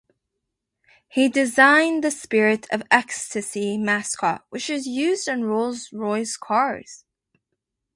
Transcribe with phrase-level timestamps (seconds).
[1.09, 7.05] He designed the Spirit of Ecstasy mascot which is used on Rolls-Royce cars.